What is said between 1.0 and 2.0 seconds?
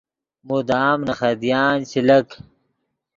نے خدیان چے